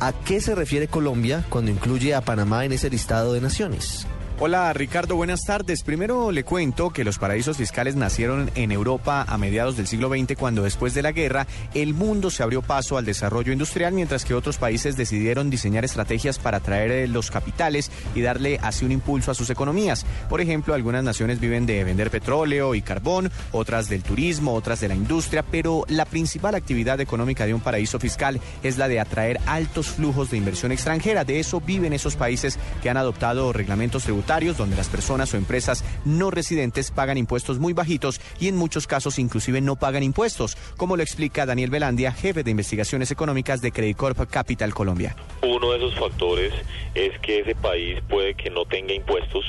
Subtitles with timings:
[0.00, 4.06] ¿A qué se refiere Colombia cuando incluye a Panamá en ese listado de naciones?
[4.44, 5.84] Hola Ricardo, buenas tardes.
[5.84, 10.36] Primero le cuento que los paraísos fiscales nacieron en Europa a mediados del siglo XX
[10.36, 14.34] cuando después de la guerra el mundo se abrió paso al desarrollo industrial mientras que
[14.34, 19.30] otros países decidieron diseñar estrategias para atraer eh, los capitales y darle así un impulso
[19.30, 20.04] a sus economías.
[20.28, 24.88] Por ejemplo, algunas naciones viven de vender petróleo y carbón, otras del turismo, otras de
[24.88, 29.38] la industria, pero la principal actividad económica de un paraíso fiscal es la de atraer
[29.46, 31.24] altos flujos de inversión extranjera.
[31.24, 35.84] De eso viven esos países que han adoptado reglamentos tributarios donde las personas o empresas
[36.06, 40.96] no residentes pagan impuestos muy bajitos y en muchos casos inclusive no pagan impuestos, como
[40.96, 45.14] lo explica Daniel Velandia, jefe de investigaciones económicas de Credit Corp Capital Colombia.
[45.42, 46.54] Uno de esos factores
[46.94, 49.44] es que ese país puede que no tenga impuestos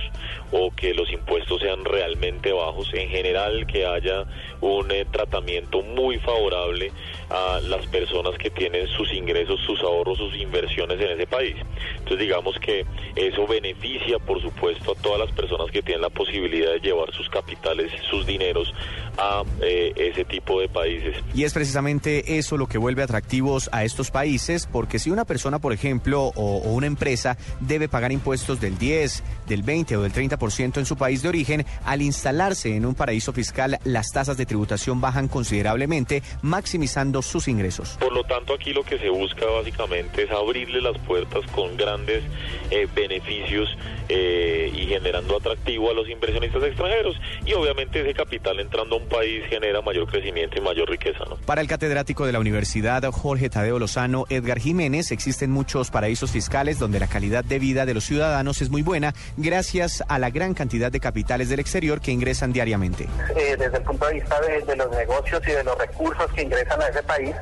[0.51, 2.93] o que los impuestos sean realmente bajos.
[2.93, 4.25] En general, que haya
[4.61, 6.91] un eh, tratamiento muy favorable
[7.29, 11.55] a las personas que tienen sus ingresos, sus ahorros, sus inversiones en ese país.
[11.93, 16.71] Entonces, digamos que eso beneficia, por supuesto, a todas las personas que tienen la posibilidad
[16.71, 18.73] de llevar sus capitales, sus dineros
[19.17, 21.15] a eh, ese tipo de países.
[21.33, 25.59] Y es precisamente eso lo que vuelve atractivos a estos países, porque si una persona,
[25.59, 30.13] por ejemplo, o, o una empresa debe pagar impuestos del 10, del 20 o del
[30.13, 34.45] 30% en su país de origen, al instalarse en un paraíso fiscal, las tasas de
[34.45, 37.97] tributación bajan considerablemente, maximizando sus ingresos.
[37.99, 42.23] Por lo tanto, aquí lo que se busca básicamente es abrirle las puertas con grandes
[42.71, 43.69] eh, beneficios
[44.09, 47.15] eh, y generando atractivo a los inversionistas extranjeros.
[47.45, 51.23] Y obviamente ese capital entrando un país genera mayor crecimiento y mayor riqueza.
[51.29, 51.35] ¿no?
[51.45, 56.79] Para el catedrático de la Universidad Jorge Tadeo Lozano, Edgar Jiménez, existen muchos paraísos fiscales
[56.79, 60.53] donde la calidad de vida de los ciudadanos es muy buena gracias a la gran
[60.53, 63.07] cantidad de capitales del exterior que ingresan diariamente.
[63.35, 66.43] Eh, desde el punto de vista de, de, los negocios y de los recursos que
[66.43, 67.35] ingresan a ese país,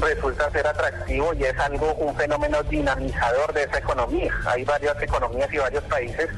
[0.00, 4.32] resulta ser atractivo y es algo, un fenómeno dinamizador de esa economía.
[4.46, 6.28] Hay varias economías y varios países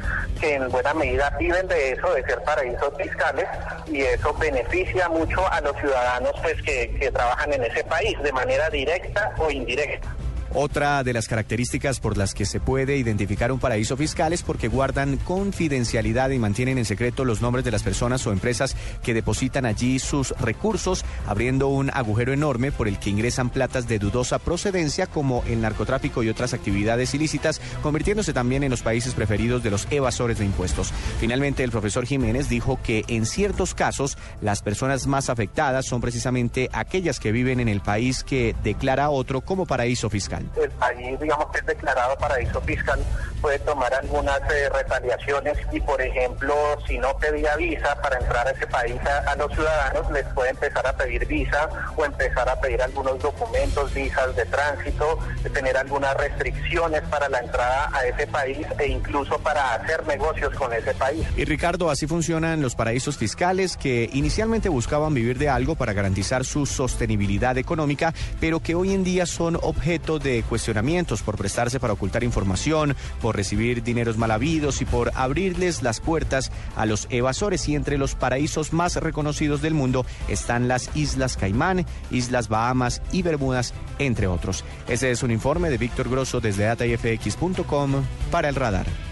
[0.41, 3.47] que en buena medida viven de eso, de ser paraísos fiscales,
[3.87, 4.70] y eso beneficia
[5.09, 9.51] mucho a los ciudadanos pues, que, que trabajan en ese país de manera directa o
[9.51, 10.09] indirecta.
[10.53, 14.67] Otra de las características por las que se puede identificar un paraíso fiscal es porque
[14.67, 18.75] guardan confidencialidad y mantienen en secreto los nombres de las personas o empresas
[19.05, 24.01] que depositan allí sus recursos, abriendo un agujero enorme por el que ingresan platas de
[24.01, 29.63] dudosa procedencia como el narcotráfico y otras actividades ilícitas, convirtiéndose también en los países preferidos
[29.63, 30.93] de los evasores de impuestos.
[31.21, 36.69] Finalmente, el profesor Jiménez dijo que en ciertos casos las personas más afectadas son precisamente
[36.73, 41.51] aquellas que viven en el país que declara otro como paraíso fiscal el país, digamos
[41.51, 43.01] que es declarado paraíso fiscal,
[43.41, 46.55] puede tomar algunas eh, retaliaciones y, por ejemplo,
[46.87, 50.87] si no pedía visa para entrar a ese país a, los ciudadanos, les puede empezar
[50.87, 55.19] a pedir visa o empezar a pedir algunos documentos, visas de tránsito,
[55.53, 60.73] tener algunas restricciones para la entrada a ese país e incluso para hacer negocios con
[60.73, 61.27] ese país.
[61.37, 66.45] Y Ricardo, así funcionan los paraísos fiscales que inicialmente buscaban vivir de algo para garantizar
[66.45, 71.93] su sostenibilidad económica, pero que hoy en día son objeto de cuestionamientos por prestarse para
[71.93, 77.69] ocultar información, por recibir dineros mal habidos y por abrirles las puertas a los evasores.
[77.69, 83.23] Y entre los paraísos más reconocidos del mundo están las Islas Caimán, Islas Bahamas y
[83.23, 84.65] Bermudas, entre otros.
[84.89, 89.10] Ese es un informe de Víctor Grosso desde datafx.com para el radar.